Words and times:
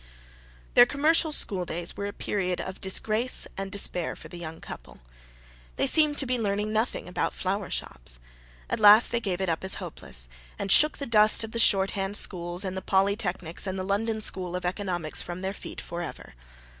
Their 0.73 0.87
commercial 0.87 1.31
school 1.31 1.63
days 1.63 1.95
were 1.95 2.07
a 2.07 2.11
period 2.11 2.59
of 2.59 2.81
disgrace 2.81 3.45
and 3.55 3.71
despair 3.71 4.15
for 4.15 4.29
the 4.29 4.39
young 4.39 4.59
couple. 4.59 4.99
They 5.75 5.85
seemed 5.85 6.17
to 6.17 6.25
be 6.25 6.39
learning 6.39 6.73
nothing 6.73 7.07
about 7.07 7.35
flower 7.35 7.69
shops. 7.69 8.19
At 8.67 8.79
last 8.79 9.11
they 9.11 9.19
gave 9.21 9.41
it 9.41 9.47
up 9.47 9.63
as 9.63 9.75
hopeless, 9.75 10.27
and 10.57 10.71
shook 10.71 10.97
the 10.97 11.05
dust 11.05 11.43
of 11.43 11.51
the 11.51 11.59
shorthand 11.59 12.17
schools, 12.17 12.63
and 12.65 12.75
the 12.75 12.81
polytechnics, 12.81 13.67
and 13.67 13.77
the 13.77 13.83
London 13.83 14.21
School 14.21 14.55
of 14.55 14.65
Economics 14.65 15.21
from 15.21 15.41
their 15.41 15.53
feet 15.53 15.79
for 15.79 16.01
ever. 16.01 16.33